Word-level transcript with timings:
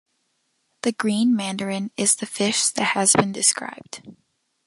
The 0.81 0.93
green 0.93 1.35
mandarin 1.35 1.91
is 1.95 2.15
the 2.15 2.25
fish 2.25 2.69
that 2.69 2.83
has 2.95 3.13
been 3.13 3.31
described. 3.31 4.01